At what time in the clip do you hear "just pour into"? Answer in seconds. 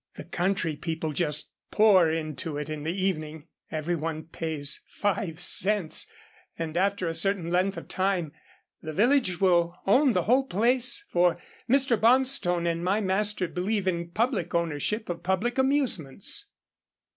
1.13-2.57